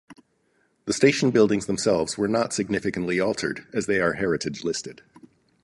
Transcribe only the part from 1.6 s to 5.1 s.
themselves were not significantly altered as they are heritage listed.